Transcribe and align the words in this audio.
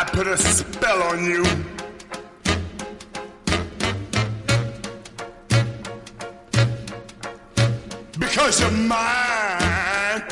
I 0.00 0.04
put 0.04 0.28
a 0.28 0.36
spell 0.36 1.02
on 1.10 1.24
you. 1.24 1.42
Because 8.16 8.60
you're 8.60 8.70
mine. 8.70 10.22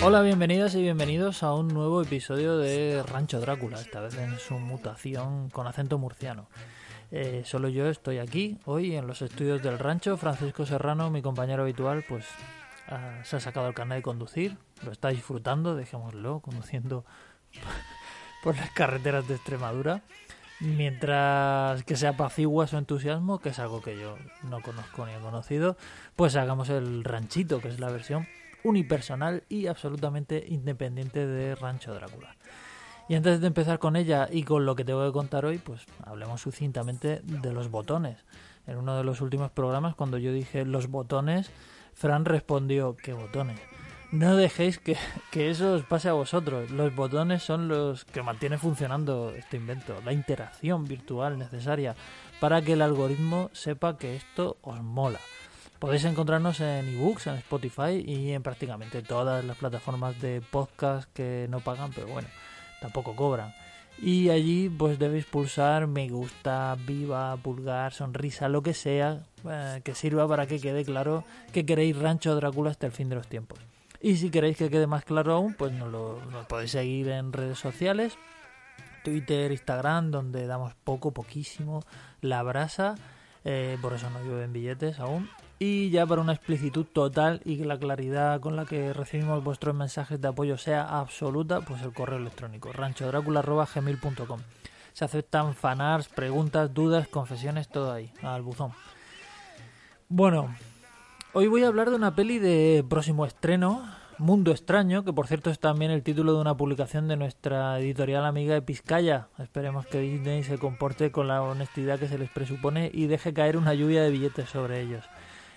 Hola, 0.00 0.22
bienvenidas 0.22 0.74
y 0.74 0.80
bienvenidos 0.80 1.42
a 1.42 1.52
un 1.52 1.68
nuevo 1.68 2.00
episodio 2.00 2.56
de 2.56 3.02
Rancho 3.02 3.38
Drácula, 3.40 3.78
esta 3.78 4.00
vez 4.00 4.16
en 4.16 4.38
su 4.38 4.54
mutación 4.54 5.50
con 5.50 5.66
acento 5.66 5.98
murciano. 5.98 6.46
Eh, 7.10 7.42
solo 7.44 7.68
yo 7.68 7.86
estoy 7.90 8.16
aquí 8.16 8.56
hoy 8.64 8.96
en 8.96 9.06
los 9.06 9.20
estudios 9.20 9.62
del 9.62 9.78
rancho. 9.78 10.16
Francisco 10.16 10.64
Serrano, 10.64 11.10
mi 11.10 11.20
compañero 11.20 11.64
habitual, 11.64 12.02
pues 12.08 12.24
ah, 12.88 13.20
se 13.24 13.36
ha 13.36 13.40
sacado 13.40 13.68
el 13.68 13.74
carnet 13.74 13.98
de 13.98 14.02
conducir, 14.02 14.56
lo 14.82 14.92
está 14.92 15.08
disfrutando, 15.08 15.74
dejémoslo, 15.74 16.40
conduciendo 16.40 17.04
por 18.42 18.56
las 18.56 18.70
carreteras 18.70 19.26
de 19.28 19.34
Extremadura. 19.34 20.02
Mientras 20.60 21.82
que 21.82 21.96
se 21.96 22.06
apacigua 22.06 22.66
su 22.66 22.78
entusiasmo, 22.78 23.40
que 23.40 23.50
es 23.50 23.58
algo 23.58 23.82
que 23.82 23.98
yo 23.98 24.16
no 24.44 24.62
conozco 24.62 25.04
ni 25.04 25.12
he 25.12 25.18
conocido, 25.18 25.76
pues 26.14 26.36
hagamos 26.36 26.70
el 26.70 27.02
ranchito, 27.02 27.60
que 27.60 27.68
es 27.68 27.80
la 27.80 27.90
versión 27.90 28.26
unipersonal 28.62 29.42
y 29.48 29.66
absolutamente 29.66 30.44
independiente 30.48 31.26
de 31.26 31.54
Rancho 31.54 31.92
Drácula. 31.92 32.36
Y 33.08 33.14
antes 33.14 33.40
de 33.40 33.46
empezar 33.46 33.78
con 33.78 33.96
ella 33.96 34.28
y 34.30 34.44
con 34.44 34.64
lo 34.64 34.74
que 34.74 34.84
tengo 34.84 35.04
que 35.04 35.12
contar 35.12 35.44
hoy, 35.44 35.58
pues 35.58 35.82
hablemos 36.04 36.40
sucintamente 36.40 37.20
de 37.22 37.52
los 37.52 37.70
botones. 37.70 38.24
En 38.66 38.78
uno 38.78 38.96
de 38.96 39.04
los 39.04 39.20
últimos 39.20 39.50
programas, 39.50 39.94
cuando 39.94 40.16
yo 40.16 40.32
dije 40.32 40.64
los 40.64 40.88
botones, 40.88 41.50
Fran 41.94 42.24
respondió, 42.24 42.96
¿qué 42.96 43.12
botones? 43.12 43.60
No 44.10 44.36
dejéis 44.36 44.78
que, 44.78 44.96
que 45.32 45.50
eso 45.50 45.74
os 45.74 45.82
pase 45.82 46.08
a 46.08 46.12
vosotros. 46.12 46.70
Los 46.70 46.94
botones 46.94 47.42
son 47.42 47.68
los 47.68 48.04
que 48.04 48.22
mantienen 48.22 48.58
funcionando 48.58 49.30
este 49.30 49.56
invento, 49.56 50.00
la 50.04 50.12
interacción 50.12 50.84
virtual 50.84 51.38
necesaria 51.38 51.96
para 52.40 52.62
que 52.62 52.74
el 52.74 52.82
algoritmo 52.82 53.50
sepa 53.52 53.98
que 53.98 54.16
esto 54.16 54.56
os 54.62 54.80
mola. 54.82 55.18
Podéis 55.78 56.04
encontrarnos 56.04 56.60
en 56.60 56.88
ebooks, 56.88 57.26
en 57.26 57.34
Spotify 57.36 58.02
y 58.06 58.32
en 58.32 58.42
prácticamente 58.42 59.02
todas 59.02 59.44
las 59.44 59.56
plataformas 59.56 60.20
de 60.20 60.40
podcast 60.40 61.12
que 61.12 61.46
no 61.50 61.60
pagan, 61.60 61.90
pero 61.92 62.06
bueno, 62.06 62.28
tampoco 62.80 63.16
cobran. 63.16 63.52
Y 64.00 64.30
allí 64.30 64.68
pues 64.68 64.98
debéis 64.98 65.24
pulsar 65.24 65.86
me 65.86 66.08
gusta, 66.08 66.76
viva, 66.86 67.36
pulgar, 67.36 67.92
sonrisa, 67.92 68.48
lo 68.48 68.62
que 68.62 68.74
sea, 68.74 69.22
eh, 69.48 69.80
que 69.84 69.94
sirva 69.94 70.26
para 70.28 70.46
que 70.46 70.60
quede 70.60 70.84
claro 70.84 71.24
que 71.52 71.64
queréis 71.64 71.96
Rancho 71.96 72.34
Drácula 72.34 72.70
hasta 72.70 72.86
el 72.86 72.92
fin 72.92 73.08
de 73.08 73.16
los 73.16 73.28
tiempos. 73.28 73.58
Y 74.00 74.16
si 74.16 74.30
queréis 74.30 74.58
que 74.58 74.68
quede 74.68 74.86
más 74.86 75.04
claro 75.04 75.32
aún, 75.32 75.54
pues 75.54 75.72
nos, 75.72 75.90
lo, 75.90 76.20
podéis 76.48 76.72
seguir 76.72 77.08
en 77.08 77.32
redes 77.32 77.58
sociales, 77.58 78.18
Twitter, 79.02 79.50
Instagram, 79.50 80.10
donde 80.10 80.46
damos 80.46 80.74
poco, 80.74 81.12
poquísimo 81.12 81.82
la 82.20 82.42
brasa, 82.42 82.96
eh, 83.44 83.78
por 83.80 83.94
eso 83.94 84.10
no 84.10 84.22
llueven 84.22 84.52
billetes 84.52 84.98
aún. 84.98 85.30
Y 85.66 85.88
ya 85.88 86.04
para 86.04 86.20
una 86.20 86.34
explicitud 86.34 86.84
total 86.84 87.40
y 87.42 87.56
que 87.56 87.64
la 87.64 87.78
claridad 87.78 88.38
con 88.38 88.54
la 88.54 88.66
que 88.66 88.92
recibimos 88.92 89.42
vuestros 89.42 89.74
mensajes 89.74 90.20
de 90.20 90.28
apoyo 90.28 90.58
sea 90.58 91.00
absoluta, 91.00 91.62
pues 91.62 91.80
el 91.80 91.94
correo 91.94 92.18
electrónico 92.18 92.70
ranchodracula.gmail.com 92.70 94.40
Se 94.92 95.06
aceptan 95.06 95.54
fanarts, 95.54 96.08
preguntas, 96.08 96.74
dudas, 96.74 97.08
confesiones, 97.08 97.68
todo 97.68 97.92
ahí, 97.92 98.12
al 98.20 98.42
buzón. 98.42 98.72
Bueno, 100.10 100.54
hoy 101.32 101.46
voy 101.46 101.64
a 101.64 101.68
hablar 101.68 101.88
de 101.88 101.96
una 101.96 102.14
peli 102.14 102.38
de 102.38 102.84
próximo 102.86 103.24
estreno, 103.24 103.90
Mundo 104.18 104.50
Extraño, 104.50 105.02
que 105.02 105.14
por 105.14 105.28
cierto 105.28 105.48
es 105.48 105.60
también 105.60 105.90
el 105.90 106.02
título 106.02 106.34
de 106.34 106.42
una 106.42 106.58
publicación 106.58 107.08
de 107.08 107.16
nuestra 107.16 107.80
editorial 107.80 108.26
amiga 108.26 108.54
Episcaya. 108.54 109.28
Esperemos 109.38 109.86
que 109.86 110.00
Disney 110.00 110.42
se 110.42 110.58
comporte 110.58 111.10
con 111.10 111.26
la 111.26 111.40
honestidad 111.40 111.98
que 111.98 112.08
se 112.08 112.18
les 112.18 112.28
presupone 112.28 112.90
y 112.92 113.06
deje 113.06 113.32
caer 113.32 113.56
una 113.56 113.72
lluvia 113.72 114.02
de 114.02 114.10
billetes 114.10 114.50
sobre 114.50 114.82
ellos. 114.82 115.04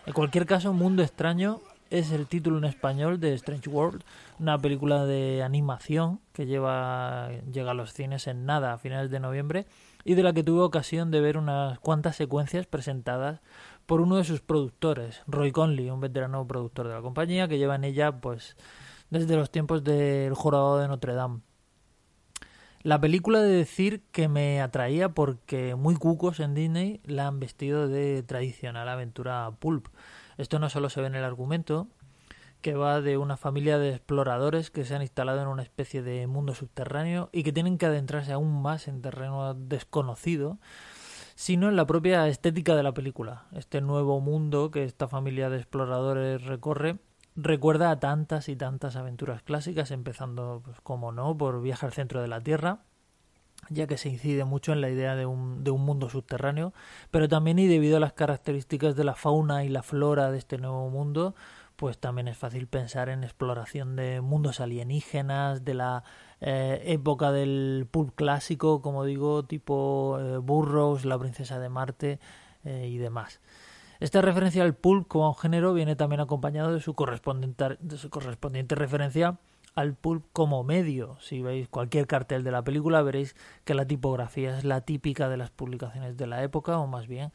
En 0.07 0.13
cualquier 0.13 0.45
caso, 0.45 0.71
Mundo 0.71 1.03
Extraño 1.03 1.59
es 1.89 2.13
el 2.13 2.27
título 2.27 2.59
en 2.59 2.63
español 2.63 3.19
de 3.19 3.33
Strange 3.33 3.69
World, 3.69 4.05
una 4.39 4.57
película 4.57 5.05
de 5.05 5.43
animación 5.43 6.21
que 6.31 6.45
lleva 6.45 7.29
llega 7.51 7.71
a 7.71 7.73
los 7.73 7.91
cines 7.91 8.25
en 8.27 8.45
nada 8.45 8.71
a 8.71 8.77
finales 8.77 9.11
de 9.11 9.19
noviembre 9.19 9.65
y 10.05 10.13
de 10.13 10.23
la 10.23 10.31
que 10.31 10.45
tuve 10.45 10.61
ocasión 10.61 11.11
de 11.11 11.19
ver 11.19 11.37
unas 11.37 11.77
cuantas 11.79 12.15
secuencias 12.15 12.67
presentadas 12.67 13.41
por 13.85 13.99
uno 13.99 14.15
de 14.15 14.23
sus 14.23 14.39
productores, 14.39 15.23
Roy 15.27 15.51
Conley, 15.51 15.89
un 15.89 15.99
veterano 15.99 16.47
productor 16.47 16.87
de 16.87 16.93
la 16.93 17.01
compañía 17.01 17.49
que 17.49 17.57
lleva 17.57 17.75
en 17.75 17.83
ella 17.83 18.13
pues 18.13 18.55
desde 19.09 19.35
los 19.35 19.51
tiempos 19.51 19.83
del 19.83 20.33
Jorado 20.35 20.79
de 20.79 20.87
Notre 20.87 21.15
Dame. 21.15 21.41
La 22.83 23.01
película 23.01 23.41
de 23.41 23.49
decir 23.49 24.03
que 24.11 24.27
me 24.27 24.61
atraía 24.61 25.09
porque 25.09 25.75
muy 25.75 25.95
cucos 25.95 26.39
en 26.39 26.53
Disney 26.53 27.01
la 27.03 27.27
han 27.27 27.39
vestido 27.39 27.87
de 27.87 28.21
tradicional 28.23 28.87
aventura 28.87 29.51
pulp. 29.59 29.87
Esto 30.37 30.59
no 30.59 30.69
solo 30.69 30.89
se 30.89 31.01
ve 31.01 31.07
en 31.07 31.15
el 31.15 31.23
argumento, 31.23 31.87
que 32.61 32.75
va 32.75 33.01
de 33.01 33.17
una 33.17 33.35
familia 33.35 33.79
de 33.79 33.89
exploradores 33.89 34.69
que 34.69 34.85
se 34.85 34.95
han 34.95 35.01
instalado 35.01 35.41
en 35.41 35.47
una 35.47 35.63
especie 35.63 36.03
de 36.03 36.27
mundo 36.27 36.53
subterráneo 36.53 37.29
y 37.31 37.43
que 37.43 37.51
tienen 37.51 37.77
que 37.77 37.87
adentrarse 37.87 38.31
aún 38.31 38.61
más 38.61 38.87
en 38.87 39.01
terreno 39.01 39.55
desconocido, 39.55 40.59
sino 41.35 41.69
en 41.69 41.75
la 41.75 41.87
propia 41.87 42.27
estética 42.27 42.75
de 42.75 42.83
la 42.83 42.93
película. 42.93 43.45
Este 43.53 43.81
nuevo 43.81 44.19
mundo 44.19 44.69
que 44.69 44.83
esta 44.83 45.07
familia 45.07 45.49
de 45.49 45.57
exploradores 45.57 46.43
recorre 46.45 46.97
recuerda 47.37 47.91
a 47.91 47.99
tantas 47.99 48.49
y 48.49 48.55
tantas 48.55 48.95
aventuras 48.95 49.43
clásicas, 49.43 49.91
empezando, 49.91 50.61
pues, 50.65 50.81
como 50.81 51.11
no, 51.11 51.37
por 51.37 51.61
Viaje 51.61 51.85
al 51.85 51.93
centro 51.93 52.21
de 52.21 52.27
la 52.27 52.41
Tierra, 52.41 52.79
ya 53.69 53.87
que 53.87 53.97
se 53.97 54.09
incide 54.09 54.43
mucho 54.43 54.73
en 54.73 54.81
la 54.81 54.89
idea 54.89 55.15
de 55.15 55.25
un, 55.25 55.63
de 55.63 55.71
un 55.71 55.85
mundo 55.85 56.09
subterráneo, 56.09 56.73
pero 57.11 57.27
también 57.29 57.59
y 57.59 57.67
debido 57.67 57.97
a 57.97 57.99
las 57.99 58.13
características 58.13 58.95
de 58.95 59.03
la 59.03 59.15
fauna 59.15 59.63
y 59.63 59.69
la 59.69 59.83
flora 59.83 60.31
de 60.31 60.37
este 60.39 60.57
nuevo 60.57 60.89
mundo, 60.89 61.35
pues 61.75 61.99
también 61.99 62.27
es 62.27 62.37
fácil 62.37 62.67
pensar 62.67 63.07
en 63.07 63.23
exploración 63.23 63.95
de 63.95 64.19
mundos 64.19 64.59
alienígenas, 64.59 65.63
de 65.63 65.75
la 65.75 66.03
eh, 66.41 66.81
época 66.85 67.31
del 67.31 67.87
pulp 67.89 68.15
clásico, 68.15 68.81
como 68.81 69.05
digo, 69.05 69.43
tipo 69.43 70.17
eh, 70.19 70.37
Burroughs, 70.37 71.05
La 71.05 71.19
princesa 71.19 71.59
de 71.59 71.69
Marte 71.69 72.19
eh, 72.63 72.87
y 72.91 72.97
demás. 72.97 73.41
Esta 73.99 74.21
referencia 74.21 74.63
al 74.63 74.75
pulp 74.75 75.07
como 75.07 75.33
género 75.33 75.73
viene 75.73 75.95
también 75.95 76.21
acompañado 76.21 76.73
de 76.73 76.81
su 76.81 76.93
correspondiente, 76.93 77.77
de 77.79 77.97
su 77.97 78.09
correspondiente 78.09 78.75
referencia 78.75 79.37
al 79.75 79.93
pulp 79.93 80.25
como 80.33 80.63
medio. 80.63 81.17
Si 81.19 81.41
veis 81.41 81.67
cualquier 81.67 82.07
cartel 82.07 82.43
de 82.43 82.51
la 82.51 82.63
película 82.63 83.01
veréis 83.01 83.35
que 83.63 83.73
la 83.73 83.85
tipografía 83.85 84.57
es 84.57 84.63
la 84.63 84.81
típica 84.81 85.29
de 85.29 85.37
las 85.37 85.51
publicaciones 85.51 86.17
de 86.17 86.27
la 86.27 86.43
época, 86.43 86.77
o 86.79 86.87
más 86.87 87.07
bien 87.07 87.31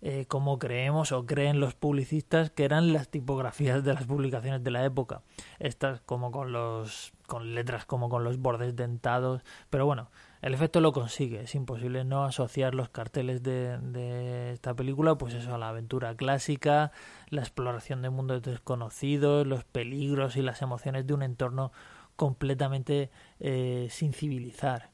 eh, 0.00 0.26
como 0.28 0.58
creemos 0.58 1.10
o 1.10 1.26
creen 1.26 1.58
los 1.58 1.74
publicistas 1.74 2.50
que 2.50 2.64
eran 2.64 2.92
las 2.92 3.08
tipografías 3.08 3.82
de 3.82 3.94
las 3.94 4.04
publicaciones 4.04 4.62
de 4.62 4.70
la 4.70 4.84
época. 4.84 5.22
Estas 5.58 6.00
como 6.02 6.30
con 6.30 6.52
los 6.52 7.12
con 7.26 7.54
letras 7.54 7.84
como 7.84 8.08
con 8.08 8.22
los 8.22 8.38
bordes 8.38 8.76
dentados, 8.76 9.42
pero 9.70 9.86
bueno, 9.86 10.10
el 10.42 10.54
efecto 10.54 10.80
lo 10.80 10.92
consigue. 10.92 11.40
Es 11.42 11.54
imposible 11.54 12.04
no 12.04 12.24
asociar 12.24 12.74
los 12.74 12.88
carteles 12.88 13.42
de, 13.42 13.78
de, 13.78 14.52
esta 14.52 14.74
película, 14.74 15.16
pues 15.16 15.34
eso, 15.34 15.54
a 15.54 15.58
la 15.58 15.68
aventura 15.68 16.14
clásica, 16.14 16.92
la 17.28 17.40
exploración 17.40 18.02
de 18.02 18.10
mundos 18.10 18.42
desconocidos, 18.42 19.46
los 19.46 19.64
peligros 19.64 20.36
y 20.36 20.42
las 20.42 20.62
emociones 20.62 21.06
de 21.06 21.14
un 21.14 21.22
entorno 21.22 21.72
completamente 22.16 23.10
eh, 23.40 23.88
sin 23.90 24.12
civilizar. 24.12 24.90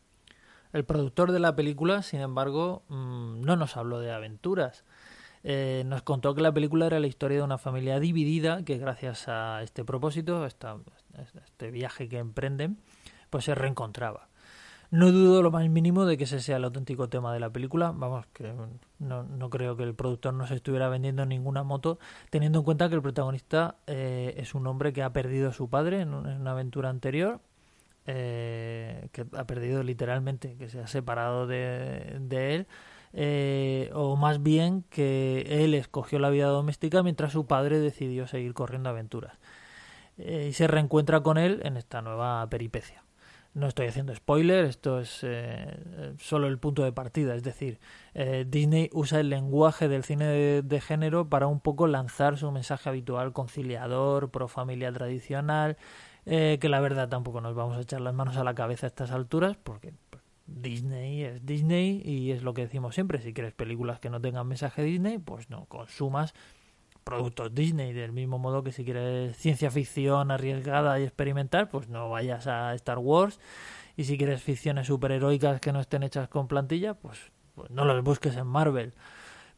El 0.73 0.85
productor 0.85 1.33
de 1.33 1.39
la 1.39 1.55
película, 1.55 2.03
sin 2.03 2.21
embargo, 2.21 2.83
mmm, 2.89 3.41
no 3.43 3.57
nos 3.57 3.77
habló 3.77 4.01
de 4.01 4.13
aventuras. 4.13 4.85
Eh, 5.43 5.85
nos 5.87 6.03
contó 6.03 6.35
que 6.35 6.41
la 6.41 6.53
película 6.53 6.87
era 6.87 7.01
la 7.01 7.07
historia 7.07 7.39
de 7.39 7.45
una 7.45 7.59
familia 7.59 8.01
dividida 8.01 8.65
que 8.65 8.79
gracias 8.79 9.29
a 9.29 9.63
este 9.63 9.85
propósito, 9.85 10.43
a 10.43 10.47
esta, 10.47 10.79
este 11.45 11.71
viaje 11.71 12.09
que 12.09 12.19
emprenden, 12.19 12.79
pues 13.31 13.45
se 13.45 13.55
reencontraba. 13.55 14.29
No 14.91 15.11
dudo 15.11 15.43
lo 15.43 15.51
más 15.51 15.69
mínimo 15.69 16.05
de 16.05 16.17
que 16.17 16.25
ese 16.25 16.41
sea 16.41 16.57
el 16.57 16.65
auténtico 16.65 17.09
tema 17.09 17.33
de 17.33 17.41
la 17.41 17.51
película. 17.51 17.93
Vamos, 17.95 18.27
que 18.33 18.53
no, 18.99 19.23
no 19.23 19.51
creo 19.51 19.77
que 19.77 19.83
el 19.83 19.95
productor 19.95 20.35
no 20.35 20.47
se 20.47 20.55
estuviera 20.55 20.89
vendiendo 20.89 21.27
ninguna 21.27 21.63
moto, 21.63 21.99
teniendo 22.31 22.61
en 22.61 22.65
cuenta 22.65 22.89
que 22.89 22.95
el 22.95 23.03
protagonista 23.03 23.77
eh, 23.87 24.35
es 24.37 24.55
un 24.55 24.67
hombre 24.67 24.93
que 24.93 25.03
ha 25.03 25.13
perdido 25.13 25.49
a 25.49 25.53
su 25.53 25.69
padre 25.69 26.01
en, 26.01 26.15
una 26.15 26.53
aventura 26.53 26.91
anterior, 26.91 27.41
eh, 28.07 29.09
que 29.13 29.27
ha 29.33 29.45
perdido 29.47 29.83
literalmente, 29.83 30.57
que 30.57 30.69
se 30.69 30.81
ha 30.81 30.87
separado 30.87 31.47
de, 31.47 32.19
de 32.21 32.55
él. 32.55 32.67
Eh, 33.17 33.91
o 33.95 34.17
más 34.17 34.43
bien 34.43 34.83
que 34.91 35.47
él 35.49 35.75
escogió 35.75 36.19
la 36.19 36.31
vida 36.31 36.49
doméstica 36.49 37.03
mientras 37.05 37.33
su 37.33 37.47
padre 37.47 37.79
decidió 37.79 38.27
seguir 38.27 38.55
corriendo 38.55 38.91
aventuras. 38.91 39.39
y 40.19 40.53
se 40.53 40.67
reencuentra 40.69 41.21
con 41.23 41.39
él 41.39 41.61
en 41.65 41.77
esta 41.77 42.03
nueva 42.03 42.49
peripecia. 42.51 43.04
No 43.55 43.69
estoy 43.69 43.87
haciendo 43.87 44.13
spoiler, 44.13 44.65
esto 44.65 44.99
es 44.99 45.21
eh, 45.23 46.13
solo 46.19 46.49
el 46.49 46.59
punto 46.59 46.83
de 46.83 46.91
partida. 46.91 47.37
Es 47.37 47.45
decir, 47.45 47.79
eh, 48.13 48.45
Disney 48.49 48.91
usa 48.93 49.21
el 49.21 49.31
lenguaje 49.31 49.87
del 49.87 50.03
cine 50.03 50.27
de, 50.63 50.81
género 50.81 51.29
para 51.29 51.47
un 51.47 51.61
poco 51.61 51.87
lanzar 51.87 52.37
su 52.37 52.51
mensaje 52.51 52.89
habitual 52.89 53.33
conciliador, 53.33 54.33
pro 54.33 54.49
familia 54.49 54.91
tradicional, 54.93 55.77
eh, 56.27 56.59
que 56.61 56.69
la 56.69 56.81
verdad 56.81 57.09
tampoco 57.09 57.41
nos 57.41 57.55
vamos 57.55 57.77
a 57.77 57.83
echar 57.83 58.01
las 58.01 58.13
manos 58.13 58.37
a 58.37 58.43
la 58.43 58.57
cabeza 58.57 58.87
a 58.87 58.89
estas 58.89 59.13
alturas, 59.13 59.57
porque 59.57 59.93
pues, 60.11 60.25
Disney 60.47 61.23
es 61.23 61.47
Disney 61.47 62.03
y 62.05 62.33
es 62.33 62.43
lo 62.43 62.55
que 62.55 62.63
decimos 62.63 62.97
siempre. 62.97 63.21
Si 63.23 63.33
quieres 63.33 63.55
películas 63.55 64.01
que 64.01 64.11
no 64.11 64.21
tengan 64.21 64.49
mensaje 64.49 64.83
Disney, 64.83 65.19
pues 65.19 65.49
no 65.49 65.67
consumas 65.67 66.35
productos 67.05 67.55
Disney, 67.55 67.93
del 67.93 68.13
mismo 68.13 68.39
modo 68.39 68.65
que 68.65 68.73
si 68.73 68.85
quieres 68.85 69.37
ciencia 69.37 69.71
ficción 69.71 70.31
arriesgada 70.31 70.99
y 70.99 71.05
experimental, 71.05 71.69
pues 71.69 71.89
no 71.89 72.09
vayas 72.09 72.47
a 72.47 72.75
Star 72.75 72.99
Wars. 72.99 73.39
Y 73.97 74.05
si 74.05 74.19
quieres 74.19 74.43
ficciones 74.43 74.89
superheroicas 74.89 75.61
que 75.61 75.73
no 75.73 75.81
estén 75.81 76.03
hechas 76.03 76.29
con 76.29 76.49
plantilla, 76.49 76.95
pues, 76.95 77.19
pues 77.55 77.71
no 77.71 77.85
los 77.85 78.03
busques 78.03 78.37
en 78.37 78.47
Marvel. 78.47 78.95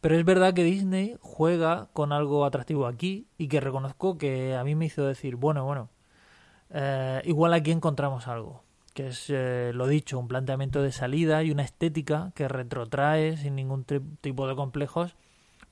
Pero 0.00 0.16
es 0.16 0.24
verdad 0.24 0.52
que 0.52 0.62
Disney 0.62 1.16
juega 1.20 1.88
con 1.92 2.12
algo 2.12 2.44
atractivo 2.44 2.86
aquí 2.86 3.28
y 3.38 3.48
que 3.48 3.60
reconozco 3.60 4.18
que 4.18 4.54
a 4.54 4.62
mí 4.62 4.74
me 4.74 4.86
hizo 4.86 5.06
decir, 5.06 5.36
bueno, 5.36 5.64
bueno, 5.64 5.88
eh, 6.70 7.22
igual 7.24 7.54
aquí 7.54 7.70
encontramos 7.70 8.28
algo, 8.28 8.62
que 8.92 9.08
es 9.08 9.26
eh, 9.30 9.70
lo 9.74 9.86
dicho, 9.86 10.18
un 10.18 10.28
planteamiento 10.28 10.82
de 10.82 10.92
salida 10.92 11.42
y 11.42 11.50
una 11.50 11.62
estética 11.62 12.32
que 12.34 12.46
retrotrae 12.46 13.36
sin 13.38 13.56
ningún 13.56 13.84
tipo 13.84 14.46
de 14.46 14.54
complejos 14.54 15.16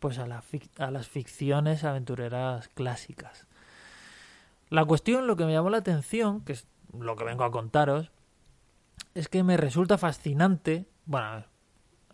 pues 0.04 0.18
a, 0.18 0.24
a 0.24 0.90
las 0.90 1.08
ficciones 1.08 1.82
aventureras 1.82 2.68
clásicas. 2.68 3.46
La 4.68 4.84
cuestión, 4.84 5.26
lo 5.26 5.34
que 5.34 5.46
me 5.46 5.54
llamó 5.54 5.70
la 5.70 5.78
atención, 5.78 6.42
que 6.42 6.52
es 6.52 6.66
lo 6.92 7.16
que 7.16 7.24
vengo 7.24 7.42
a 7.42 7.50
contaros, 7.50 8.12
es 9.14 9.30
que 9.30 9.42
me 9.42 9.56
resulta 9.56 9.96
fascinante, 9.96 10.84
bueno, 11.06 11.46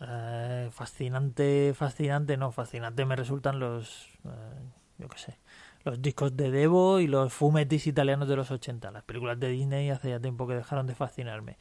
eh, 0.02 0.68
fascinante, 0.70 1.74
fascinante, 1.74 2.36
no, 2.36 2.52
fascinante 2.52 3.04
me 3.04 3.16
resultan 3.16 3.58
los, 3.58 4.06
eh, 4.24 4.70
yo 4.98 5.08
qué 5.08 5.18
sé, 5.18 5.38
los 5.82 6.00
discos 6.00 6.36
de 6.36 6.52
Devo 6.52 7.00
y 7.00 7.08
los 7.08 7.32
fumetis 7.32 7.88
italianos 7.88 8.28
de 8.28 8.36
los 8.36 8.52
80. 8.52 8.88
Las 8.92 9.02
películas 9.02 9.40
de 9.40 9.48
Disney 9.48 9.90
hace 9.90 10.10
ya 10.10 10.20
tiempo 10.20 10.46
que 10.46 10.54
dejaron 10.54 10.86
de 10.86 10.94
fascinarme. 10.94 11.58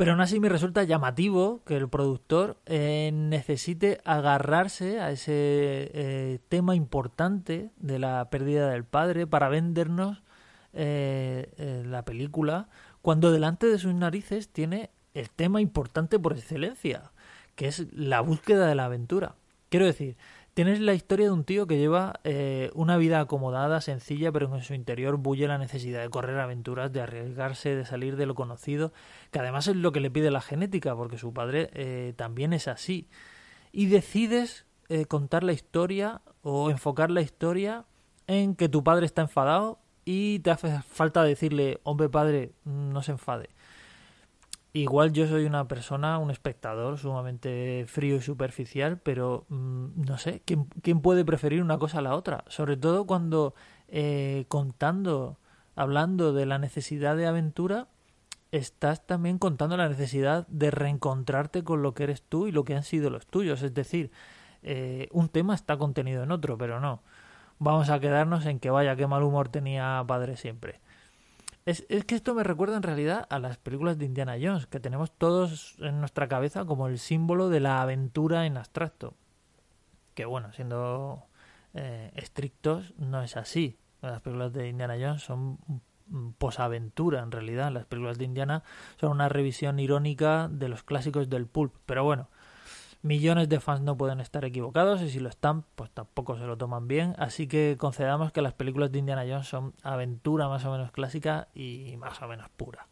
Pero 0.00 0.12
aún 0.12 0.22
así 0.22 0.40
me 0.40 0.48
resulta 0.48 0.82
llamativo 0.84 1.62
que 1.66 1.76
el 1.76 1.86
productor 1.90 2.56
eh, 2.64 3.10
necesite 3.12 4.00
agarrarse 4.06 4.98
a 4.98 5.10
ese 5.10 5.32
eh, 5.92 6.38
tema 6.48 6.74
importante 6.74 7.68
de 7.76 7.98
la 7.98 8.30
pérdida 8.30 8.70
del 8.70 8.84
padre 8.84 9.26
para 9.26 9.50
vendernos 9.50 10.22
eh, 10.72 11.82
la 11.84 12.06
película 12.06 12.70
cuando 13.02 13.30
delante 13.30 13.66
de 13.66 13.76
sus 13.76 13.92
narices 13.92 14.48
tiene 14.48 14.88
el 15.12 15.28
tema 15.28 15.60
importante 15.60 16.18
por 16.18 16.32
excelencia, 16.32 17.12
que 17.54 17.68
es 17.68 17.92
la 17.92 18.22
búsqueda 18.22 18.66
de 18.68 18.76
la 18.76 18.86
aventura. 18.86 19.34
Quiero 19.68 19.84
decir, 19.84 20.16
Tienes 20.54 20.80
la 20.80 20.94
historia 20.94 21.26
de 21.26 21.32
un 21.32 21.44
tío 21.44 21.66
que 21.66 21.78
lleva 21.78 22.20
eh, 22.24 22.70
una 22.74 22.96
vida 22.96 23.20
acomodada, 23.20 23.80
sencilla, 23.80 24.32
pero 24.32 24.52
en 24.54 24.62
su 24.62 24.74
interior 24.74 25.16
bulle 25.16 25.46
la 25.46 25.58
necesidad 25.58 26.02
de 26.02 26.10
correr 26.10 26.38
aventuras, 26.40 26.92
de 26.92 27.00
arriesgarse, 27.00 27.76
de 27.76 27.84
salir 27.84 28.16
de 28.16 28.26
lo 28.26 28.34
conocido, 28.34 28.92
que 29.30 29.38
además 29.38 29.68
es 29.68 29.76
lo 29.76 29.92
que 29.92 30.00
le 30.00 30.10
pide 30.10 30.30
la 30.30 30.40
genética, 30.40 30.96
porque 30.96 31.18
su 31.18 31.32
padre 31.32 31.70
eh, 31.74 32.14
también 32.16 32.52
es 32.52 32.66
así. 32.66 33.08
Y 33.70 33.86
decides 33.86 34.66
eh, 34.88 35.06
contar 35.06 35.44
la 35.44 35.52
historia 35.52 36.20
o 36.42 36.68
enfocar 36.70 37.12
la 37.12 37.20
historia 37.20 37.84
en 38.26 38.56
que 38.56 38.68
tu 38.68 38.82
padre 38.82 39.06
está 39.06 39.22
enfadado 39.22 39.78
y 40.04 40.40
te 40.40 40.50
hace 40.50 40.82
falta 40.82 41.22
decirle, 41.22 41.78
hombre 41.84 42.08
padre, 42.08 42.52
no 42.64 43.02
se 43.02 43.12
enfade. 43.12 43.50
Igual 44.72 45.12
yo 45.12 45.26
soy 45.26 45.46
una 45.46 45.66
persona, 45.66 46.18
un 46.18 46.30
espectador 46.30 46.96
sumamente 46.98 47.84
frío 47.88 48.16
y 48.16 48.20
superficial, 48.22 48.98
pero 48.98 49.44
mm, 49.48 50.02
no 50.06 50.16
sé, 50.16 50.42
¿quién, 50.44 50.66
¿quién, 50.82 51.00
puede 51.00 51.24
preferir 51.24 51.60
una 51.62 51.78
cosa 51.78 51.98
a 51.98 52.02
la 52.02 52.14
otra? 52.14 52.44
Sobre 52.46 52.76
todo 52.76 53.04
cuando 53.04 53.54
eh, 53.88 54.44
contando, 54.48 55.38
hablando 55.74 56.32
de 56.32 56.46
la 56.46 56.58
necesidad 56.58 57.16
de 57.16 57.26
aventura, 57.26 57.88
estás 58.52 59.06
también 59.06 59.38
contando 59.38 59.76
la 59.76 59.88
necesidad 59.88 60.46
de 60.48 60.70
reencontrarte 60.70 61.64
con 61.64 61.82
lo 61.82 61.94
que 61.94 62.04
eres 62.04 62.22
tú 62.22 62.46
y 62.46 62.52
lo 62.52 62.64
que 62.64 62.76
han 62.76 62.84
sido 62.84 63.10
los 63.10 63.26
tuyos. 63.26 63.62
Es 63.62 63.74
decir, 63.74 64.12
eh, 64.62 65.08
un 65.12 65.28
tema 65.28 65.54
está 65.54 65.76
contenido 65.78 66.22
en 66.22 66.30
otro, 66.30 66.58
pero 66.58 66.80
no. 66.80 67.02
Vamos 67.58 67.90
a 67.90 68.00
quedarnos 68.00 68.46
en 68.46 68.60
que 68.60 68.70
vaya, 68.70 68.96
qué 68.96 69.06
mal 69.06 69.22
humor 69.22 69.48
tenía 69.48 70.02
padre 70.06 70.36
siempre. 70.36 70.80
Es, 71.70 72.04
que 72.04 72.16
esto 72.16 72.34
me 72.34 72.42
recuerda 72.42 72.76
en 72.76 72.82
realidad 72.82 73.28
a 73.30 73.38
las 73.38 73.56
películas 73.56 73.96
de 73.96 74.04
Indiana 74.04 74.34
Jones, 74.42 74.66
que 74.66 74.80
tenemos 74.80 75.12
todos 75.12 75.76
en 75.78 76.00
nuestra 76.00 76.26
cabeza 76.26 76.64
como 76.64 76.88
el 76.88 76.98
símbolo 76.98 77.48
de 77.48 77.60
la 77.60 77.80
aventura 77.80 78.44
en 78.44 78.56
abstracto. 78.56 79.14
Que 80.14 80.24
bueno, 80.24 80.52
siendo 80.52 81.26
eh, 81.74 82.10
estrictos, 82.16 82.92
no 82.98 83.22
es 83.22 83.36
así. 83.36 83.78
Las 84.02 84.20
películas 84.20 84.52
de 84.52 84.68
Indiana 84.68 84.96
Jones 85.00 85.22
son 85.22 85.58
posaventura 86.38 87.20
en 87.20 87.30
realidad. 87.30 87.70
Las 87.70 87.86
películas 87.86 88.18
de 88.18 88.24
Indiana 88.24 88.64
son 89.00 89.12
una 89.12 89.28
revisión 89.28 89.78
irónica 89.78 90.48
de 90.48 90.68
los 90.68 90.82
clásicos 90.82 91.30
del 91.30 91.46
pulp. 91.46 91.72
Pero 91.86 92.02
bueno, 92.02 92.30
Millones 93.02 93.48
de 93.48 93.60
fans 93.60 93.80
no 93.80 93.96
pueden 93.96 94.20
estar 94.20 94.44
equivocados 94.44 95.00
y 95.00 95.08
si 95.08 95.20
lo 95.20 95.30
están, 95.30 95.64
pues 95.74 95.90
tampoco 95.90 96.36
se 96.36 96.44
lo 96.44 96.58
toman 96.58 96.86
bien. 96.86 97.14
Así 97.18 97.46
que 97.46 97.76
concedamos 97.78 98.30
que 98.30 98.42
las 98.42 98.52
películas 98.52 98.92
de 98.92 98.98
Indiana 98.98 99.24
Jones 99.26 99.48
son 99.48 99.72
aventura 99.82 100.48
más 100.48 100.66
o 100.66 100.72
menos 100.72 100.92
clásica 100.92 101.48
y 101.54 101.96
más 101.96 102.20
o 102.20 102.28
menos 102.28 102.50
pura. 102.50 102.88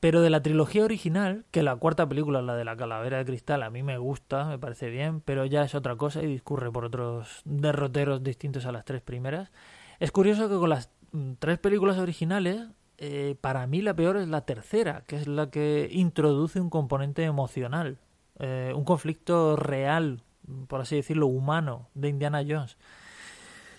Pero 0.00 0.20
de 0.20 0.30
la 0.30 0.42
trilogía 0.42 0.84
original, 0.84 1.44
que 1.50 1.62
la 1.62 1.74
cuarta 1.76 2.08
película, 2.08 2.42
la 2.42 2.54
de 2.54 2.64
la 2.64 2.76
calavera 2.76 3.18
de 3.18 3.24
cristal, 3.24 3.62
a 3.62 3.70
mí 3.70 3.82
me 3.82 3.96
gusta, 3.98 4.44
me 4.44 4.58
parece 4.58 4.90
bien, 4.90 5.22
pero 5.22 5.44
ya 5.46 5.64
es 5.64 5.74
otra 5.74 5.96
cosa 5.96 6.22
y 6.22 6.26
discurre 6.26 6.70
por 6.70 6.84
otros 6.84 7.40
derroteros 7.44 8.22
distintos 8.22 8.66
a 8.66 8.72
las 8.72 8.84
tres 8.84 9.00
primeras. 9.00 9.50
Es 9.98 10.12
curioso 10.12 10.48
que 10.48 10.56
con 10.56 10.68
las 10.68 10.90
mm, 11.12 11.32
tres 11.38 11.58
películas 11.58 11.98
originales, 11.98 12.68
eh, 12.98 13.34
para 13.40 13.66
mí 13.66 13.80
la 13.80 13.94
peor 13.94 14.18
es 14.18 14.28
la 14.28 14.42
tercera, 14.42 15.02
que 15.06 15.16
es 15.16 15.26
la 15.26 15.50
que 15.50 15.88
introduce 15.90 16.60
un 16.60 16.70
componente 16.70 17.24
emocional 17.24 17.98
eh, 18.38 18.72
un 18.74 18.84
conflicto 18.84 19.56
real, 19.56 20.22
por 20.68 20.80
así 20.80 20.96
decirlo, 20.96 21.26
humano 21.26 21.88
de 21.94 22.08
Indiana 22.08 22.42
Jones. 22.46 22.76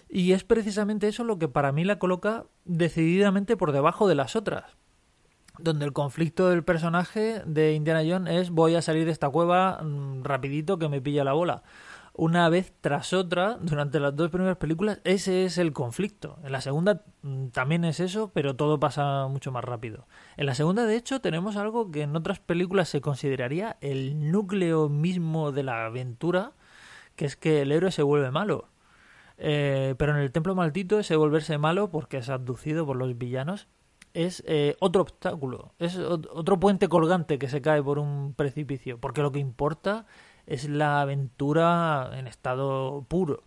Y 0.09 0.33
es 0.33 0.43
precisamente 0.43 1.07
eso 1.07 1.23
lo 1.23 1.37
que 1.37 1.47
para 1.47 1.71
mí 1.71 1.83
la 1.83 1.99
coloca 1.99 2.45
decididamente 2.65 3.57
por 3.57 3.71
debajo 3.71 4.07
de 4.07 4.15
las 4.15 4.35
otras. 4.35 4.65
Donde 5.59 5.85
el 5.85 5.93
conflicto 5.93 6.49
del 6.49 6.63
personaje 6.63 7.43
de 7.45 7.73
Indiana 7.73 8.01
Jones 8.07 8.33
es 8.33 8.49
voy 8.49 8.75
a 8.75 8.81
salir 8.81 9.05
de 9.05 9.11
esta 9.11 9.29
cueva 9.29 9.81
mm, 9.83 10.23
rapidito 10.23 10.79
que 10.79 10.89
me 10.89 11.01
pilla 11.01 11.23
la 11.23 11.33
bola 11.33 11.63
una 12.19 12.49
vez 12.49 12.73
tras 12.81 13.13
otra 13.13 13.57
durante 13.61 13.99
las 13.99 14.15
dos 14.15 14.29
primeras 14.29 14.57
películas. 14.57 14.99
Ese 15.05 15.45
es 15.45 15.57
el 15.57 15.71
conflicto. 15.71 16.37
En 16.43 16.51
la 16.51 16.61
segunda 16.61 17.03
mm, 17.21 17.47
también 17.47 17.85
es 17.85 17.99
eso, 17.99 18.31
pero 18.33 18.55
todo 18.55 18.79
pasa 18.79 19.27
mucho 19.27 19.51
más 19.51 19.63
rápido. 19.63 20.05
En 20.37 20.45
la 20.45 20.53
segunda, 20.53 20.85
de 20.85 20.97
hecho, 20.97 21.21
tenemos 21.21 21.55
algo 21.55 21.91
que 21.91 22.01
en 22.01 22.15
otras 22.15 22.39
películas 22.39 22.89
se 22.89 23.01
consideraría 23.01 23.77
el 23.81 24.31
núcleo 24.31 24.89
mismo 24.89 25.51
de 25.51 25.63
la 25.63 25.85
aventura, 25.85 26.51
que 27.15 27.25
es 27.25 27.35
que 27.37 27.61
el 27.61 27.71
héroe 27.71 27.91
se 27.91 28.03
vuelve 28.03 28.31
malo. 28.31 28.67
Eh, 29.37 29.95
pero 29.97 30.13
en 30.13 30.19
el 30.19 30.31
templo 30.33 30.53
maldito 30.53 30.99
ese 30.99 31.15
volverse 31.15 31.57
malo 31.57 31.89
porque 31.89 32.17
es 32.17 32.29
abducido 32.29 32.85
por 32.85 32.97
los 32.97 33.17
villanos 33.17 33.69
es 34.13 34.43
eh, 34.47 34.75
otro 34.79 35.03
obstáculo, 35.03 35.73
es 35.79 35.97
otro 35.97 36.59
puente 36.59 36.87
colgante 36.87 37.37
que 37.37 37.47
se 37.47 37.61
cae 37.61 37.81
por 37.81 37.99
un 37.99 38.33
precipicio, 38.33 38.99
porque 38.99 39.21
lo 39.21 39.31
que 39.31 39.39
importa 39.39 40.05
es 40.49 40.67
la 40.67 41.01
aventura 41.01 42.11
en 42.15 42.27
estado 42.27 43.05
puro. 43.07 43.43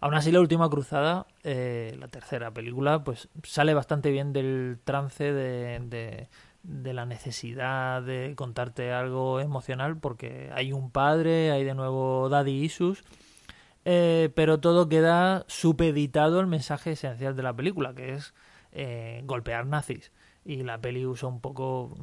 Aún 0.00 0.14
así, 0.14 0.32
la 0.32 0.40
última 0.40 0.70
cruzada, 0.70 1.26
eh, 1.42 1.94
la 1.98 2.08
tercera 2.08 2.52
película, 2.52 3.04
pues 3.04 3.28
sale 3.42 3.74
bastante 3.74 4.10
bien 4.10 4.32
del 4.32 4.78
trance 4.84 5.32
de, 5.32 6.28
de, 6.62 6.92
la 6.94 7.04
necesidad 7.04 8.02
de 8.02 8.34
contarte 8.36 8.92
algo 8.92 9.40
emocional, 9.40 9.98
porque 9.98 10.50
hay 10.54 10.72
un 10.72 10.90
padre, 10.90 11.50
hay 11.50 11.64
de 11.64 11.74
nuevo 11.74 12.28
daddy 12.30 12.64
issues, 12.64 13.02
eh, 13.84 14.30
pero 14.34 14.60
todo 14.60 14.88
queda 14.88 15.44
supeditado 15.48 16.38
al 16.38 16.46
mensaje 16.46 16.92
esencial 16.92 17.36
de 17.36 17.42
la 17.42 17.54
película, 17.54 17.94
que 17.94 18.14
es 18.14 18.34
eh, 18.72 19.22
golpear 19.24 19.66
nazis. 19.66 20.12
Y 20.44 20.62
la 20.62 20.80
peli 20.80 21.04
usa 21.04 21.28
un 21.28 21.40
poco 21.40 21.94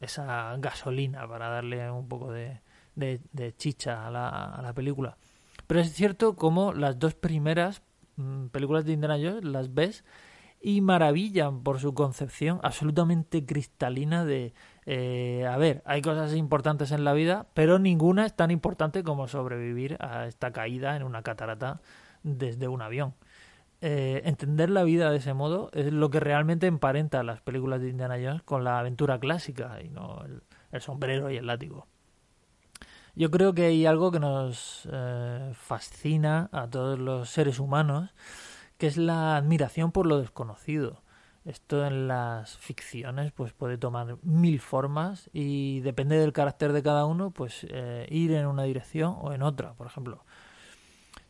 esa 0.00 0.54
gasolina 0.58 1.26
para 1.28 1.48
darle 1.48 1.90
un 1.90 2.08
poco 2.08 2.30
de, 2.32 2.60
de, 2.98 3.54
chicha 3.56 4.06
a 4.06 4.10
la, 4.10 4.28
a 4.28 4.62
la, 4.62 4.72
película. 4.72 5.16
Pero 5.66 5.80
es 5.80 5.92
cierto 5.92 6.36
como 6.36 6.72
las 6.72 6.98
dos 6.98 7.14
primeras 7.14 7.82
mm, 8.16 8.46
películas 8.46 8.84
de 8.84 8.92
Indiana 8.92 9.16
Jones 9.16 9.44
las 9.44 9.74
ves 9.74 10.04
y 10.60 10.80
maravillan 10.80 11.62
por 11.62 11.78
su 11.78 11.94
concepción 11.94 12.58
absolutamente 12.62 13.46
cristalina 13.46 14.24
de, 14.24 14.54
eh, 14.86 15.46
a 15.46 15.56
ver, 15.56 15.82
hay 15.84 16.02
cosas 16.02 16.34
importantes 16.34 16.90
en 16.90 17.04
la 17.04 17.12
vida, 17.12 17.46
pero 17.54 17.78
ninguna 17.78 18.26
es 18.26 18.34
tan 18.34 18.50
importante 18.50 19.04
como 19.04 19.28
sobrevivir 19.28 19.96
a 20.00 20.26
esta 20.26 20.52
caída 20.52 20.96
en 20.96 21.04
una 21.04 21.22
catarata 21.22 21.80
desde 22.22 22.68
un 22.68 22.82
avión. 22.82 23.14
Eh, 23.80 24.22
entender 24.24 24.70
la 24.70 24.82
vida 24.82 25.12
de 25.12 25.18
ese 25.18 25.34
modo 25.34 25.70
es 25.72 25.92
lo 25.92 26.10
que 26.10 26.18
realmente 26.18 26.66
emparenta 26.66 27.22
las 27.22 27.40
películas 27.40 27.80
de 27.80 27.90
Indiana 27.90 28.16
Jones 28.20 28.42
con 28.42 28.64
la 28.64 28.80
aventura 28.80 29.20
clásica 29.20 29.78
y 29.80 29.88
no 29.88 30.24
el, 30.72 30.80
sombrero 30.80 31.30
y 31.30 31.36
el 31.36 31.46
látigo. 31.46 31.86
Yo 33.18 33.32
creo 33.32 33.52
que 33.52 33.64
hay 33.64 33.84
algo 33.84 34.12
que 34.12 34.20
nos 34.20 34.88
eh, 34.92 35.50
fascina 35.52 36.48
a 36.52 36.68
todos 36.70 37.00
los 37.00 37.28
seres 37.28 37.58
humanos, 37.58 38.14
que 38.76 38.86
es 38.86 38.96
la 38.96 39.36
admiración 39.36 39.90
por 39.90 40.06
lo 40.06 40.20
desconocido. 40.20 41.02
Esto 41.44 41.84
en 41.84 42.06
las 42.06 42.56
ficciones 42.58 43.32
pues 43.32 43.52
puede 43.52 43.76
tomar 43.76 44.18
mil 44.22 44.60
formas 44.60 45.30
y 45.32 45.80
depende 45.80 46.16
del 46.16 46.32
carácter 46.32 46.72
de 46.72 46.84
cada 46.84 47.06
uno 47.06 47.32
pues 47.32 47.66
eh, 47.70 48.06
ir 48.08 48.30
en 48.34 48.46
una 48.46 48.62
dirección 48.62 49.16
o 49.20 49.32
en 49.32 49.42
otra. 49.42 49.72
Por 49.74 49.88
ejemplo, 49.88 50.24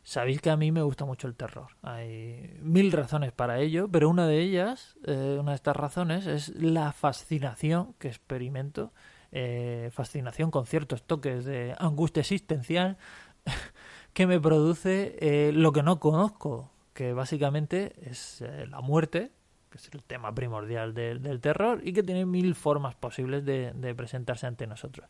Sabéis 0.03 0.41
que 0.41 0.49
a 0.49 0.57
mí 0.57 0.73
me 0.73 0.81
gusta 0.81 1.05
mucho 1.05 1.27
el 1.27 1.37
terror. 1.37 1.69
Hay 1.83 2.55
mil 2.63 2.93
razones 2.93 3.33
para 3.33 3.61
ello, 3.61 3.89
pero 3.91 4.09
una 4.09 4.27
de 4.27 4.41
ellas, 4.41 4.97
eh, 5.05 5.37
una 5.39 5.53
de 5.53 5.57
estas 5.57 5.77
razones, 5.77 6.27
es 6.27 6.49
la 6.57 6.93
fascinación 6.93 7.95
que 7.99 8.09
experimento, 8.09 8.93
eh, 9.33 9.91
fascinación 9.93 10.51
con 10.51 10.67
ciertos 10.67 11.03
toques 11.03 11.45
de 11.45 11.75
angustia 11.79 12.21
existencial 12.21 12.97
que 14.13 14.27
me 14.27 14.41
produce 14.41 15.17
eh, 15.21 15.53
lo 15.53 15.73
que 15.73 15.83
no 15.83 16.01
conozco, 16.01 16.71
que 16.95 17.13
básicamente 17.13 17.93
es 18.11 18.43
la 18.69 18.81
muerte, 18.81 19.31
que 19.71 19.79
es 19.79 19.91
el 19.93 20.03
tema 20.03 20.35
primordial 20.35 20.95
del 20.95 21.41
terror 21.41 21.81
y 21.85 21.93
que 21.93 22.03
tiene 22.03 22.25
mil 22.27 22.55
formas 22.55 22.95
posibles 22.95 23.45
de, 23.45 23.73
de 23.75 23.95
presentarse 23.95 24.47
ante 24.47 24.67
nosotros. 24.67 25.09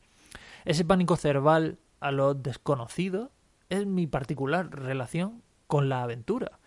Ese 0.65 0.85
pánico 0.85 1.17
cerval 1.17 1.79
a 2.01 2.11
lo 2.11 2.35
desconocido 2.35 3.31
es 3.69 3.87
mi 3.87 4.07
particular 4.07 4.71
relación 4.71 5.43
con 5.67 5.89
la 5.89 6.03
aventura, 6.03 6.59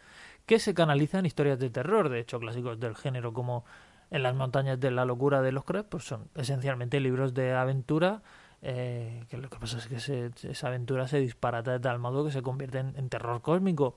que 0.46 0.60
se 0.60 0.74
canaliza 0.74 1.20
en 1.20 1.26
historias 1.26 1.60
de 1.60 1.70
terror, 1.70 2.10
de 2.10 2.20
hecho 2.20 2.40
clásicos 2.40 2.80
del 2.80 2.96
género 2.96 3.34
como 3.34 3.66
En 4.12 4.24
las 4.24 4.36
montañas 4.36 4.80
de 4.80 4.92
la 4.92 5.06
locura 5.06 5.42
de 5.42 5.52
los 5.52 5.64
Krebs, 5.64 5.88
pues 5.90 6.04
son 6.04 6.28
esencialmente 6.36 7.00
libros 7.00 7.34
de 7.34 7.54
aventura, 7.54 8.22
eh, 8.62 9.26
que 9.30 9.38
lo 9.38 9.50
que 9.50 9.58
pasa 9.58 9.78
es 9.78 9.88
que 9.88 10.50
esa 10.50 10.68
aventura 10.68 11.08
se 11.08 11.20
disparata 11.20 11.72
de 11.72 11.80
tal 11.80 11.98
modo 11.98 12.24
que 12.26 12.32
se 12.32 12.42
convierte 12.42 12.80
en, 12.80 13.10
terror 13.10 13.42
cósmico. 13.42 13.96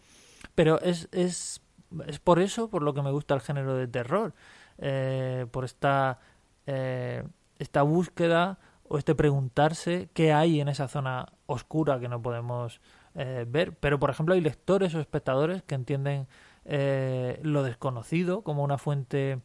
Pero 0.54 0.80
es, 0.80 1.09
es, 1.12 1.61
es, 2.06 2.18
por 2.21 2.38
eso 2.38 2.71
por 2.71 2.83
lo 2.83 2.94
que 2.94 3.02
me 3.02 3.11
gusta 3.11 3.35
el 3.35 3.40
género 3.40 3.75
de 3.75 3.88
terror, 3.88 4.35
eh, 4.78 5.47
por 5.50 5.64
esta, 5.64 6.21
eh, 6.66 7.25
esta 7.59 7.83
búsqueda 7.83 8.59
o 8.88 8.99
este 8.99 9.14
preguntarse 9.14 10.09
qué 10.12 10.33
hay 10.33 10.61
en 10.61 10.68
esa 10.68 10.88
zona 10.88 11.26
oscura 11.47 11.99
que 11.99 12.09
no 12.09 12.23
podemos 12.23 12.80
eh, 13.14 13.44
ver. 13.49 13.73
Pero, 13.76 13.99
por 13.99 14.11
ejemplo, 14.11 14.35
hay 14.35 14.40
lectores 14.40 14.94
o 14.94 15.00
espectadores 15.00 15.62
que 15.62 15.75
entienden 15.75 16.26
eh, 16.64 17.40
lo 17.42 17.62
desconocido 17.62 18.42
como 18.42 18.62
una 18.64 18.78
fuente 18.78 19.40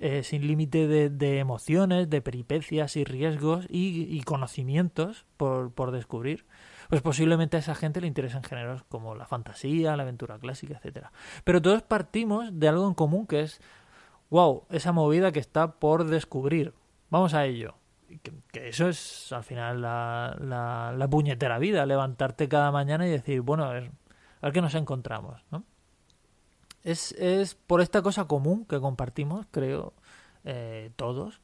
eh, 0.00 0.22
sin 0.22 0.46
límite 0.46 0.86
de, 0.86 1.38
emociones, 1.38 2.08
de 2.10 2.20
peripecias 2.20 2.96
y 2.96 3.04
riesgos 3.04 3.66
y, 3.68 4.20
conocimientos 4.22 5.26
por, 5.36 5.90
descubrir. 5.90 6.46
Pues 6.88 7.02
posiblemente 7.02 7.56
a 7.56 7.60
esa 7.60 7.74
gente 7.74 8.00
le 8.00 8.06
interesen 8.06 8.42
géneros 8.42 8.82
como 8.84 9.14
la 9.14 9.26
fantasía, 9.26 9.96
la 9.96 10.04
aventura 10.04 10.38
clásica, 10.38 10.76
etcétera. 10.76 11.12
Pero 11.44 11.60
todos 11.60 11.82
partimos 11.82 12.58
de 12.58 12.68
algo 12.68 12.88
en 12.88 12.94
común 12.94 13.26
que 13.26 13.40
es, 13.40 13.60
wow, 14.30 14.64
esa 14.70 14.92
movida 14.92 15.32
que 15.32 15.40
está 15.40 15.72
por 15.72 16.04
descubrir. 16.04 16.72
Vamos 17.10 17.34
a 17.34 17.44
ello 17.44 17.74
que, 18.52 18.68
eso 18.68 18.88
es 18.88 19.32
al 19.32 19.44
final 19.44 19.82
la, 19.82 20.94
la, 20.96 21.08
puñetera 21.08 21.58
vida, 21.58 21.84
levantarte 21.86 22.48
cada 22.48 22.72
mañana 22.72 23.06
y 23.06 23.10
decir, 23.10 23.40
bueno, 23.42 23.64
a 23.64 23.72
ver, 23.72 23.90
a 24.40 24.46
ver 24.46 24.52
qué 24.52 24.62
nos 24.62 24.74
encontramos, 24.74 25.44
¿no? 25.50 25.64
Es, 26.88 27.12
es 27.12 27.54
por 27.54 27.82
esta 27.82 28.00
cosa 28.00 28.24
común 28.24 28.64
que 28.64 28.80
compartimos, 28.80 29.44
creo, 29.50 29.92
eh, 30.44 30.90
todos, 30.96 31.42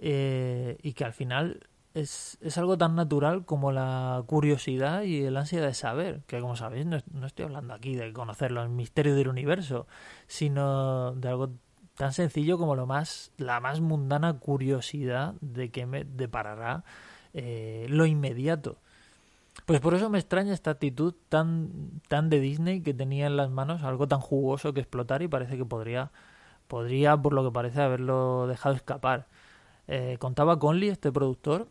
eh, 0.00 0.78
y 0.82 0.94
que 0.94 1.04
al 1.04 1.12
final 1.12 1.68
es, 1.94 2.38
es, 2.40 2.58
algo 2.58 2.76
tan 2.76 2.96
natural 2.96 3.44
como 3.44 3.70
la 3.70 4.24
curiosidad 4.26 5.02
y 5.02 5.22
el 5.22 5.36
ansia 5.36 5.60
de 5.60 5.74
saber, 5.74 6.22
que 6.26 6.40
como 6.40 6.56
sabéis 6.56 6.86
no, 6.86 6.98
no 7.12 7.26
estoy 7.28 7.44
hablando 7.44 7.72
aquí 7.72 7.94
de 7.94 8.12
conocer 8.12 8.50
los 8.50 8.68
misterios 8.68 9.16
del 9.16 9.28
universo, 9.28 9.86
sino 10.26 11.12
de 11.12 11.28
algo 11.28 11.52
tan 11.94 12.12
sencillo 12.12 12.58
como 12.58 12.74
lo 12.74 12.86
más 12.86 13.30
la 13.36 13.60
más 13.60 13.80
mundana 13.80 14.40
curiosidad 14.40 15.34
de 15.40 15.70
que 15.70 15.86
me 15.86 16.02
deparará 16.02 16.82
eh, 17.32 17.86
lo 17.88 18.06
inmediato 18.06 18.78
pues 19.70 19.80
por 19.80 19.94
eso 19.94 20.10
me 20.10 20.18
extraña 20.18 20.52
esta 20.52 20.72
actitud 20.72 21.14
tan 21.28 22.00
tan 22.08 22.28
de 22.28 22.40
Disney 22.40 22.80
que 22.80 22.92
tenía 22.92 23.28
en 23.28 23.36
las 23.36 23.50
manos 23.50 23.84
algo 23.84 24.08
tan 24.08 24.18
jugoso 24.20 24.74
que 24.74 24.80
explotar 24.80 25.22
y 25.22 25.28
parece 25.28 25.56
que 25.56 25.64
podría 25.64 26.10
podría 26.66 27.16
por 27.16 27.32
lo 27.32 27.44
que 27.44 27.52
parece 27.52 27.80
haberlo 27.80 28.48
dejado 28.48 28.74
escapar 28.74 29.28
eh, 29.86 30.16
contaba 30.18 30.58
Conley 30.58 30.88
este 30.88 31.12
productor 31.12 31.68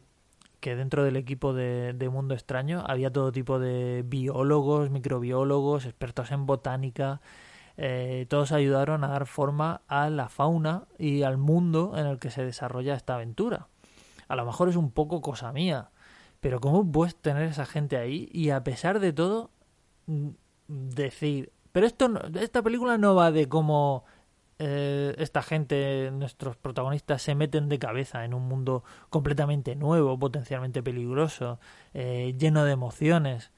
que 0.62 0.78
dentro 0.78 1.04
del 1.04 1.18
equipo 1.18 1.54
de, 1.54 1.92
de, 1.92 2.08
Mundo 2.08 2.34
Extraño 2.36 2.86
había 2.88 3.12
todo 3.12 3.34
tipo 3.34 3.60
de 3.60 4.04
biólogos, 4.06 4.90
microbiólogos, 4.90 5.86
expertos 5.86 6.32
en 6.32 6.46
botánica, 6.46 7.22
eh, 7.78 8.26
todos 8.30 8.52
ayudaron 8.52 9.04
a 9.04 9.08
dar 9.08 9.26
forma 9.26 9.82
a 9.88 10.10
la 10.10 10.28
fauna 10.28 10.84
y 10.98 11.24
al 11.24 11.38
mundo 11.38 11.94
en 11.96 12.08
el 12.08 12.20
que 12.20 12.30
se 12.30 12.44
desarrolla 12.44 12.96
esta 12.96 13.16
aventura. 13.16 13.68
A 14.28 14.36
lo 14.36 14.46
mejor 14.46 14.68
es 14.70 14.76
un 14.76 14.92
poco 14.92 15.22
cosa 15.22 15.54
mía, 15.54 15.92
pero 16.40 16.60
¿cómo 16.60 16.90
puedes 16.92 17.16
tener 17.16 17.44
esa 17.44 17.66
gente 17.66 17.98
ahí 17.98 18.30
y 18.32 18.50
a 18.52 18.64
pesar 18.64 19.00
de 19.00 19.14
todo 19.14 19.52
mm, 20.08 20.30
decir, 20.68 21.52
pero 21.72 21.86
esto 21.88 22.12
esta 22.40 22.62
película 22.62 22.98
no 22.98 23.16
va 23.16 23.32
de 23.32 23.48
cómo 23.50 24.06
eh, 24.60 25.16
esta 25.18 25.42
gente, 25.42 26.12
nuestros 26.12 26.58
protagonistas, 26.58 27.22
se 27.22 27.36
meten 27.36 27.70
de 27.70 27.80
cabeza 27.80 28.26
en 28.26 28.34
un 28.34 28.48
mundo 28.48 28.84
completamente 29.10 29.76
nuevo, 29.76 30.20
potencialmente 30.20 30.84
peligroso, 30.84 31.60
eh, 31.94 32.36
lleno 32.38 32.66
de 32.66 32.74
emociones, 32.74 33.52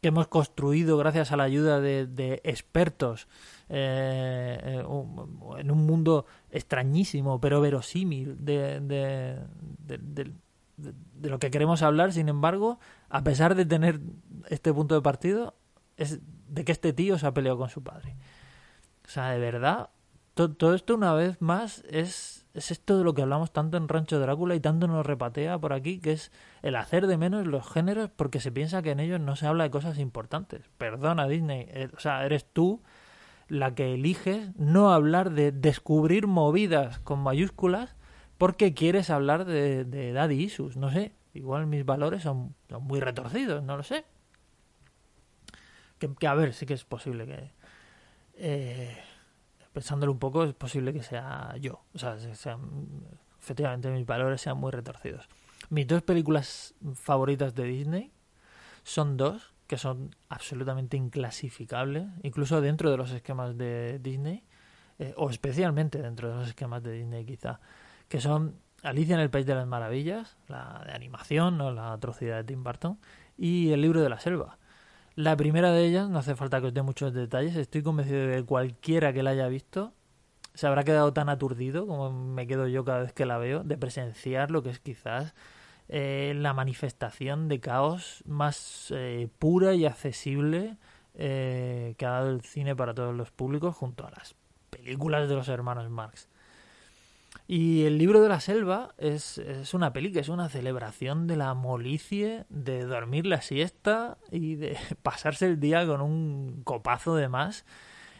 que 0.00 0.08
hemos 0.08 0.28
construido 0.28 0.98
gracias 0.98 1.32
a 1.32 1.36
la 1.36 1.44
ayuda 1.44 1.80
de 1.80 2.40
expertos 2.44 3.28
eh, 3.68 4.60
eh 4.62 4.84
en 5.58 5.70
un 5.70 5.86
mundo 5.86 6.26
extrañísimo 6.50 7.40
pero 7.40 7.60
verosímil 7.60 8.44
de, 8.44 8.80
de, 8.80 9.38
de, 9.98 10.32
de, 10.76 10.94
lo 11.28 11.38
que 11.38 11.50
queremos 11.50 11.82
hablar, 11.82 12.12
sin 12.12 12.28
embargo, 12.28 12.78
a 13.08 13.22
pesar 13.22 13.54
de 13.54 13.64
tener 13.64 14.00
este 14.48 14.72
punto 14.72 14.94
de 14.94 15.02
partido, 15.02 15.54
es 15.96 16.20
de 16.48 16.64
que 16.64 16.72
este 16.72 16.92
tío 16.92 17.18
se 17.18 17.26
ha 17.26 17.34
peleado 17.34 17.58
con 17.58 17.68
su 17.68 17.82
padre. 17.82 18.16
O 19.06 19.08
sea, 19.08 19.30
de 19.30 19.38
verdad, 19.38 19.90
todo 20.34 20.74
esto 20.74 20.94
una 20.94 21.14
vez 21.14 21.40
más 21.40 21.82
es, 21.88 22.46
es 22.52 22.70
esto 22.70 22.98
de 22.98 23.04
lo 23.04 23.14
que 23.14 23.22
hablamos 23.22 23.52
tanto 23.52 23.78
en 23.78 23.88
Rancho 23.88 24.20
Drácula 24.20 24.54
y 24.54 24.60
tanto 24.60 24.86
nos 24.86 25.06
repatea 25.06 25.58
por 25.58 25.72
aquí, 25.72 25.98
que 25.98 26.12
es 26.12 26.30
el 26.62 26.76
hacer 26.76 27.06
de 27.06 27.16
menos 27.16 27.46
los 27.46 27.66
géneros 27.66 28.10
porque 28.14 28.40
se 28.40 28.52
piensa 28.52 28.82
que 28.82 28.90
en 28.90 29.00
ellos 29.00 29.20
no 29.20 29.36
se 29.36 29.46
habla 29.46 29.64
de 29.64 29.70
cosas 29.70 29.98
importantes. 29.98 30.68
Perdona 30.76 31.26
Disney, 31.26 31.66
eh, 31.70 31.88
o 31.96 32.00
sea, 32.00 32.24
eres 32.26 32.44
tú 32.52 32.82
la 33.48 33.74
que 33.74 33.94
eliges 33.94 34.54
no 34.56 34.92
hablar 34.92 35.30
de 35.30 35.52
descubrir 35.52 36.26
movidas 36.26 36.98
con 36.98 37.20
mayúsculas 37.20 37.95
porque 38.38 38.74
quieres 38.74 39.10
hablar 39.10 39.44
de, 39.44 40.12
daddy 40.12 40.42
issues, 40.42 40.76
no 40.76 40.90
sé. 40.90 41.12
Igual 41.34 41.66
mis 41.66 41.84
valores 41.84 42.22
son, 42.22 42.54
muy 42.80 43.00
retorcidos, 43.00 43.62
no 43.62 43.76
lo 43.76 43.82
sé. 43.82 44.04
Que, 45.98 46.26
a 46.26 46.34
ver, 46.34 46.52
sí 46.52 46.66
que 46.66 46.74
es 46.74 46.84
posible 46.84 47.26
que... 47.26 47.50
Eh, 48.38 48.96
pensándolo 49.72 50.12
un 50.12 50.18
poco, 50.18 50.44
es 50.44 50.54
posible 50.54 50.92
que 50.92 51.02
sea 51.02 51.54
yo. 51.60 51.82
O 51.94 51.98
sea, 51.98 52.16
efectivamente 53.38 53.90
mis 53.90 54.06
valores 54.06 54.40
sean 54.40 54.56
muy 54.58 54.70
retorcidos. 54.70 55.28
Mis 55.68 55.86
dos 55.86 56.02
películas 56.02 56.74
favoritas 56.94 57.54
de 57.54 57.64
Disney 57.64 58.12
son 58.82 59.16
dos 59.16 59.52
que 59.66 59.78
son 59.78 60.14
absolutamente 60.28 60.96
inclasificables, 60.96 62.06
incluso 62.22 62.60
dentro 62.60 62.90
de 62.90 62.96
los 62.96 63.10
esquemas 63.10 63.58
de 63.58 63.98
Disney, 63.98 64.44
eh, 64.98 65.12
o 65.16 65.28
especialmente 65.28 66.00
dentro 66.00 66.28
de 66.30 66.36
los 66.36 66.48
esquemas 66.48 66.82
de 66.82 66.92
Disney 66.92 67.24
quizá, 67.24 67.60
que 68.08 68.20
son 68.20 68.56
Alicia 68.82 69.14
en 69.14 69.20
el 69.20 69.30
País 69.30 69.46
de 69.46 69.54
las 69.54 69.66
Maravillas, 69.66 70.36
la 70.48 70.82
de 70.86 70.92
animación, 70.92 71.58
¿no? 71.58 71.72
la 71.72 71.92
atrocidad 71.92 72.36
de 72.36 72.44
Tim 72.44 72.62
Burton, 72.62 72.98
y 73.38 73.72
El 73.72 73.82
libro 73.82 74.00
de 74.00 74.08
la 74.08 74.20
selva. 74.20 74.58
La 75.14 75.36
primera 75.36 75.72
de 75.72 75.84
ellas, 75.84 76.08
no 76.08 76.18
hace 76.18 76.36
falta 76.36 76.60
que 76.60 76.68
os 76.68 76.74
dé 76.74 76.82
muchos 76.82 77.12
detalles, 77.14 77.56
estoy 77.56 77.82
convencido 77.82 78.26
de 78.26 78.36
que 78.36 78.44
cualquiera 78.44 79.12
que 79.12 79.22
la 79.22 79.30
haya 79.30 79.48
visto 79.48 79.92
se 80.56 80.66
habrá 80.66 80.84
quedado 80.84 81.12
tan 81.12 81.28
aturdido 81.28 81.86
como 81.86 82.10
me 82.10 82.46
quedo 82.46 82.66
yo 82.66 82.84
cada 82.84 83.00
vez 83.00 83.12
que 83.12 83.26
la 83.26 83.36
veo, 83.36 83.62
de 83.62 83.76
presenciar 83.76 84.50
lo 84.50 84.62
que 84.62 84.70
es 84.70 84.80
quizás 84.80 85.34
eh, 85.88 86.32
la 86.34 86.54
manifestación 86.54 87.48
de 87.48 87.60
caos 87.60 88.24
más 88.26 88.90
eh, 88.90 89.28
pura 89.38 89.74
y 89.74 89.84
accesible 89.84 90.78
eh, 91.14 91.94
que 91.98 92.06
ha 92.06 92.10
dado 92.10 92.30
el 92.30 92.40
cine 92.40 92.74
para 92.74 92.94
todos 92.94 93.14
los 93.14 93.30
públicos 93.30 93.76
junto 93.76 94.06
a 94.06 94.10
las 94.10 94.34
películas 94.70 95.28
de 95.28 95.34
los 95.34 95.48
hermanos 95.48 95.90
Marx. 95.90 96.28
Y 97.48 97.84
el 97.84 97.96
libro 97.98 98.20
de 98.20 98.28
la 98.28 98.40
selva 98.40 98.94
es, 98.98 99.38
es 99.38 99.72
una 99.72 99.92
peli 99.92 100.10
que 100.10 100.18
es 100.18 100.28
una 100.28 100.48
celebración 100.48 101.28
de 101.28 101.36
la 101.36 101.54
molicie, 101.54 102.44
de 102.48 102.84
dormir 102.84 103.24
la 103.26 103.40
siesta 103.40 104.18
y 104.32 104.56
de 104.56 104.76
pasarse 105.02 105.46
el 105.46 105.60
día 105.60 105.86
con 105.86 106.00
un 106.00 106.62
copazo 106.64 107.14
de 107.14 107.28
más. 107.28 107.64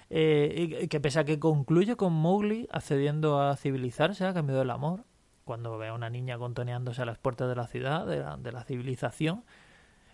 Eh, 0.08 0.86
que 0.88 1.00
pese 1.00 1.18
a 1.18 1.24
que 1.24 1.40
concluye 1.40 1.96
con 1.96 2.12
Mowgli 2.12 2.68
accediendo 2.70 3.40
a 3.40 3.56
civilizarse 3.56 4.24
a 4.24 4.32
cambio 4.32 4.56
del 4.56 4.70
amor, 4.70 5.04
cuando 5.44 5.76
ve 5.78 5.88
a 5.88 5.94
una 5.94 6.10
niña 6.10 6.38
contoneándose 6.38 7.02
a 7.02 7.06
las 7.06 7.18
puertas 7.18 7.48
de 7.48 7.56
la 7.56 7.66
ciudad, 7.66 8.06
de 8.06 8.18
la, 8.20 8.36
de 8.36 8.52
la 8.52 8.62
civilización, 8.62 9.44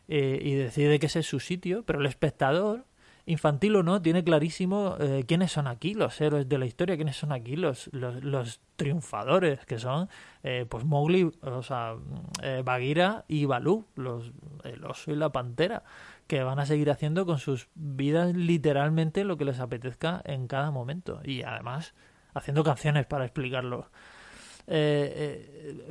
eh, 0.09 0.39
y 0.43 0.55
decide 0.55 0.99
que 0.99 1.07
ese 1.07 1.21
es 1.21 1.27
su 1.27 1.41
sitio, 1.41 1.85
pero 1.85 2.01
el 2.01 2.07
espectador 2.07 2.87
infantil 3.27 3.77
o 3.77 3.83
no, 3.83 4.03
tiene 4.03 4.25
clarísimo 4.25 4.97
eh, 4.99 5.25
quiénes 5.27 5.53
son 5.53 5.67
aquí 5.67 5.95
los 5.95 6.21
héroes 6.21 6.49
de 6.49 6.59
la 6.59 6.67
historia, 6.67 6.97
quiénes 6.97 7.17
son 7.17 7.33
aquí 7.33 7.57
los, 7.57 7.89
los, 7.93 8.61
triunfadores, 8.77 9.65
que 9.65 9.79
son 9.79 10.09
eh, 10.43 10.67
pues 10.69 10.85
Mowgli, 10.85 11.31
o 11.43 11.63
sea, 11.63 11.95
eh, 12.43 12.63
Bagheera 12.65 13.25
y 13.29 13.45
Balú, 13.45 13.87
los, 13.95 14.33
el 14.65 14.85
oso 14.85 15.13
y 15.13 15.17
la 15.17 15.31
pantera, 15.31 15.85
que 16.27 16.43
van 16.43 16.59
a 16.59 16.67
seguir 16.67 16.91
haciendo 16.91 17.25
con 17.25 17.39
sus 17.39 17.69
vidas 17.75 18.35
literalmente 18.35 19.23
lo 19.23 19.37
que 19.37 19.45
les 19.45 19.61
apetezca 19.61 20.21
en 20.25 20.49
cada 20.49 20.73
momento. 20.73 21.21
Y 21.23 21.43
además 21.43 21.95
haciendo 22.35 22.65
canciones 22.65 23.07
para 23.07 23.25
explicarlo. 23.25 23.91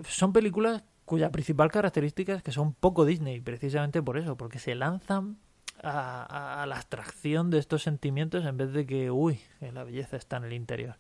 son 0.06 0.34
películas 0.34 0.84
cuya 1.06 1.32
principal 1.32 1.72
característica 1.72 2.34
es 2.34 2.44
que 2.44 2.52
son 2.52 2.74
poco 2.74 3.06
Disney, 3.06 3.40
precisamente 3.40 4.02
por 4.02 4.18
eso, 4.18 4.36
porque 4.36 4.60
se 4.60 4.76
lanzan 4.76 5.38
a, 5.84 6.66
la 6.68 6.76
abstracción 6.76 7.50
de 7.50 7.60
estos 7.60 7.84
sentimientos 7.84 8.46
en 8.46 8.58
vez 8.58 8.72
de 8.74 8.86
que, 8.86 9.12
uy, 9.12 9.40
la 9.60 9.84
belleza 9.84 10.18
está 10.18 10.38
en 10.38 10.46
el 10.46 10.54
interior. 10.54 10.98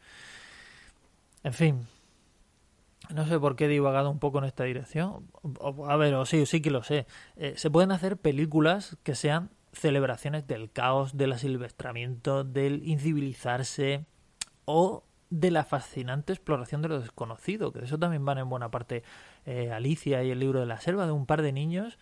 En 1.44 1.54
fin, 1.54 1.88
no 3.13 3.25
sé 3.28 3.40
por 3.40 3.56
qué 3.56 3.66
he 3.66 3.68
divagado 3.68 4.10
un 4.10 4.20
poco 4.20 4.40
en 4.40 4.46
esta 4.46 4.63
dirección. 4.63 5.28
A 5.88 5.96
ver, 5.98 6.13
o 6.16 6.25
sí, 6.25 6.46
sí 6.46 6.62
que 6.62 6.72
lo 6.72 6.84
sé. 6.84 7.08
Eh, 7.36 7.54
se 7.58 7.70
pueden 7.70 7.92
hacer 7.92 8.18
películas 8.18 8.98
que 9.04 9.16
sean 9.16 9.51
celebraciones 9.74 10.48
del 10.48 10.72
caos, 10.72 11.18
del 11.18 11.34
asilvestramiento, 11.34 12.44
del 12.44 12.88
incivilizarse 12.88 14.06
o 14.66 15.04
de 15.30 15.50
la 15.50 15.63
fascinante 15.63 16.34
exploración 16.34 16.82
de 16.82 16.90
lo 16.90 17.00
desconocido, 17.00 17.72
que 17.72 17.80
de 17.80 17.86
eso 17.86 17.98
también 17.98 18.25
van 18.25 18.38
en 18.38 18.50
buena 18.50 18.70
parte 18.70 19.04
eh, 19.46 19.72
Alicia 19.72 20.24
y 20.24 20.32
el 20.32 20.40
libro 20.40 20.60
de 20.60 20.66
la 20.66 20.80
selva, 20.82 21.06
de 21.06 21.13
un 21.13 21.25
par 21.25 21.42
de 21.42 21.54
niños 21.54 21.98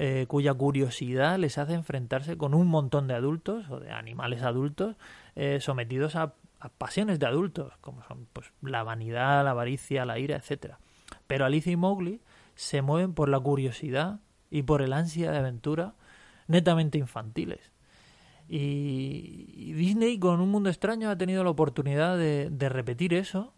eh, 0.00 0.26
cuya 0.28 0.54
curiosidad 0.54 1.40
les 1.40 1.58
hace 1.58 1.74
enfrentarse 1.74 2.38
con 2.38 2.54
un 2.54 2.68
montón 2.68 3.08
de 3.08 3.14
adultos 3.14 3.68
o 3.68 3.80
de 3.80 3.90
animales 3.90 4.42
adultos 4.42 4.94
eh, 5.34 5.58
sometidos 5.60 6.14
a, 6.14 6.34
pasiones 6.78 7.18
de 7.18 7.26
adultos, 7.26 7.72
como 7.80 8.04
son 8.04 8.28
pues, 8.32 8.52
la 8.62 8.84
vanidad, 8.84 9.42
la 9.42 9.50
avaricia, 9.50 10.04
la 10.04 10.20
ira, 10.20 10.36
etcétera. 10.36 10.78
Pero 11.26 11.44
Alicia 11.44 11.72
y 11.72 11.76
Mowgli 11.76 12.20
se 12.54 12.80
mueven 12.80 13.12
por 13.12 13.28
la 13.28 13.40
curiosidad 13.40 14.20
y 14.50 14.62
por 14.62 14.82
el 14.82 14.92
ansia 14.92 15.32
de 15.32 15.38
aventura 15.38 15.94
netamente 16.46 16.98
infantiles. 16.98 17.72
Y, 18.48 19.72
Disney 19.72 20.20
con 20.20 20.40
Un 20.40 20.50
Mundo 20.50 20.70
Extraño 20.70 21.10
ha 21.10 21.18
tenido 21.18 21.42
la 21.42 21.50
oportunidad 21.50 22.16
de 22.16 22.68
repetir 22.68 23.14
eso 23.14 23.52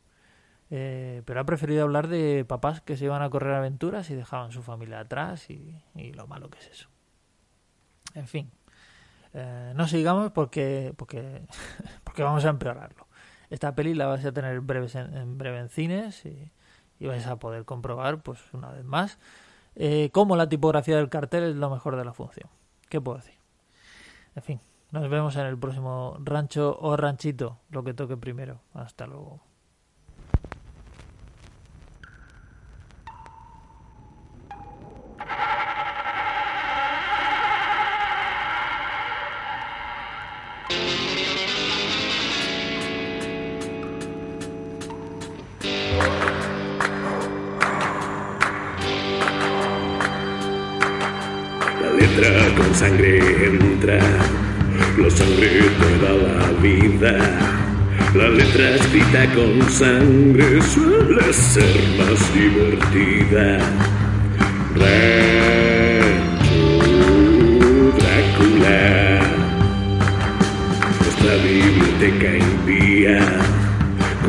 eh, 0.70 1.22
pero 1.24 1.40
ha 1.40 1.44
preferido 1.44 1.82
hablar 1.82 2.06
de 2.06 2.44
papás 2.46 2.80
que 2.80 2.96
se 2.96 3.04
iban 3.06 3.22
a 3.22 3.30
correr 3.30 3.54
aventuras 3.54 4.08
y 4.10 4.14
dejaban 4.14 4.52
su 4.52 4.62
familia 4.62 5.00
atrás 5.00 5.50
y, 5.50 5.76
lo 6.14 6.26
malo 6.26 6.48
que 6.48 6.58
es 6.58 6.68
eso. 6.68 6.88
En 8.14 8.28
fin, 8.28 8.50
eh, 9.34 9.72
no 9.74 9.88
sigamos 9.88 10.30
porque, 10.30 10.94
porque, 10.96 11.42
porque 12.04 12.22
vamos 12.22 12.44
a 12.44 12.50
empeorarlo. 12.50 13.08
Esta 13.50 13.74
peli 13.74 13.94
la 13.94 14.06
vais 14.06 14.24
a 14.24 14.32
tener 14.32 14.60
breves 14.60 14.94
en, 14.94 15.36
breve 15.36 15.58
en 15.58 15.68
cines 15.68 16.24
y, 16.24 16.52
vais 17.04 17.26
a 17.26 17.36
poder 17.36 17.64
comprobar, 17.64 18.22
pues 18.22 18.38
una 18.52 18.70
vez 18.70 18.84
más, 18.84 19.18
eh, 19.74 20.10
cómo 20.12 20.36
la 20.36 20.48
tipografía 20.48 20.96
del 20.96 21.08
cartel 21.08 21.44
es 21.44 21.56
lo 21.56 21.70
mejor 21.70 21.96
de 21.96 22.04
la 22.04 22.12
función. 22.12 22.48
¿Qué 22.88 23.00
puedo 23.00 23.16
decir? 23.16 23.34
En 24.36 24.42
fin, 24.42 24.60
nos 24.92 25.08
vemos 25.08 25.34
en 25.36 25.46
el 25.46 25.58
próximo 25.58 26.16
rancho 26.20 26.78
o 26.78 26.96
ranchito, 26.96 27.58
lo 27.70 27.82
que 27.82 27.94
toque 27.94 28.16
primero. 28.16 28.60
Hasta 28.74 29.06
luego. 29.06 29.49
Con 52.56 52.74
sangre 52.74 53.18
entra, 53.46 53.98
la 54.98 55.10
sangre 55.10 55.48
te 55.78 55.90
da 56.02 56.12
la 56.12 56.50
vida. 56.60 57.14
La 58.14 58.28
letra 58.28 58.70
escrita 58.70 59.26
con 59.34 59.70
sangre 59.70 60.60
suele 60.62 61.32
ser 61.32 61.76
más 61.98 62.34
divertida. 62.34 63.58
Rancho 64.74 66.00
Drácula, 67.96 69.20
nuestra 71.00 71.34
biblioteca 71.44 72.30
impía 72.36 73.59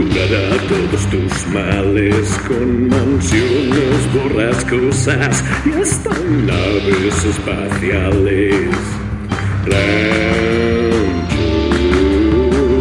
curará 0.02 0.58
todos 0.68 1.06
tus 1.10 1.48
males 1.48 2.28
con 2.48 2.90
mansiones 2.90 4.14
borrascosas 4.14 5.44
y 5.66 5.82
hasta 5.82 6.10
naves 6.10 7.26
espaciales. 7.26 8.70
Rancho 9.66 10.18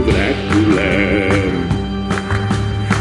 Drácula. 0.07 0.93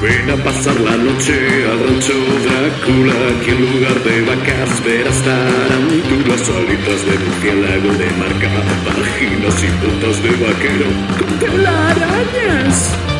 Ven 0.01 0.29
a 0.29 0.43
pasar 0.43 0.79
la 0.81 0.97
noche 0.97 1.65
al 1.69 1.79
rancho 1.79 2.13
Drácula, 2.45 3.19
que 3.45 3.51
en 3.51 3.61
lugar 3.61 3.97
de 4.03 4.21
vacas 4.21 4.83
verás 4.83 5.21
tarantulas, 5.23 6.49
alitas 6.49 7.05
de 7.05 7.15
murciélago 7.23 7.91
de 8.01 8.09
marca, 8.21 8.51
vaginas 8.85 9.63
y 9.63 9.69
botas 9.85 10.23
de 10.23 10.31
vaquero 10.45 10.87
con 11.17 11.39
telarañas. 11.39 13.18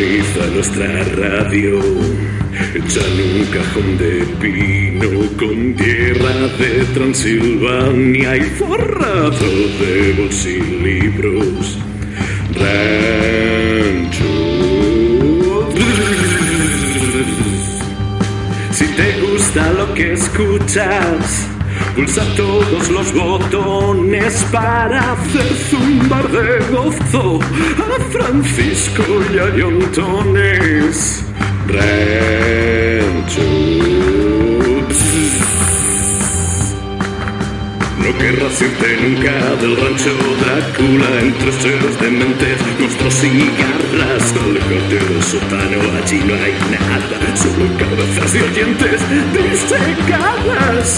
Nuestra 0.00 1.04
radio, 1.14 1.78
hecha 2.74 3.00
un 3.00 3.44
cajón 3.52 3.98
de 3.98 4.24
pino 4.40 5.10
con 5.36 5.74
tierra 5.74 6.48
de 6.58 6.84
Transilvania 6.94 8.36
y 8.38 8.40
forrado 8.40 9.30
de 9.78 10.14
bolsilibros. 10.16 11.78
Rancho. 12.54 14.24
Si 18.72 18.84
te 18.86 19.20
gusta 19.20 19.72
lo 19.74 19.92
que 19.92 20.14
escuchas, 20.14 21.46
Pulsa 21.94 22.24
todos 22.36 22.88
los 22.90 23.12
botones 23.14 24.46
para 24.52 25.12
hacer 25.12 25.46
zumbar 25.70 26.28
de 26.28 26.58
gozo 26.72 27.40
a 27.40 28.00
Francisco 28.12 29.02
y 29.32 29.38
a 29.38 29.56
Yontones. 29.56 31.24
No 37.98 38.18
querrás 38.18 38.62
irte 38.62 38.96
nunca 39.02 39.32
del 39.60 39.76
rancho 39.76 40.10
Drácula 40.40 41.20
entre 41.20 41.52
seres 41.52 42.00
dementes, 42.00 42.58
monstruos 42.80 43.24
y 43.24 43.50
garras. 43.60 44.34
Aléjate 44.42 44.98
del 45.12 45.22
sótano, 45.22 45.78
allí 46.02 46.18
no 46.26 46.34
hay 46.34 46.54
nada, 46.70 47.36
solo 47.36 47.66
cabezas 47.78 48.32
de 48.32 48.42
oyentes 48.42 49.00
disecadas. 49.32 50.88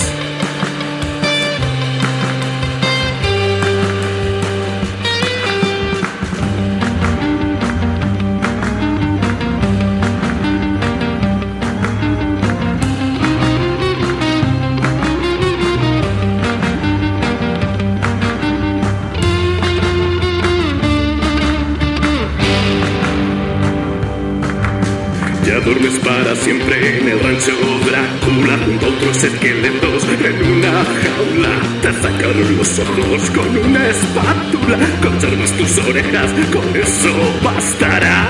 Sacaron 32.72 33.00
ojos 33.00 33.30
con 33.30 33.56
una 33.56 33.88
espátula. 33.88 34.78
Conservas 35.02 35.52
tus 35.52 35.78
orejas, 35.78 36.30
con 36.52 36.76
eso 36.76 37.12
bastará. 37.42 38.28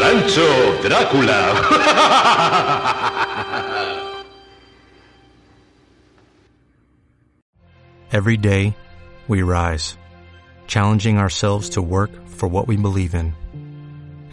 Rancho 0.00 0.82
Drácula. 0.82 1.40
Every 8.12 8.36
day, 8.38 8.74
we 9.28 9.42
rise, 9.42 9.98
challenging 10.66 11.18
ourselves 11.18 11.70
to 11.70 11.82
work 11.82 12.10
for 12.28 12.48
what 12.48 12.66
we 12.66 12.76
believe 12.76 13.14
in. 13.14 13.34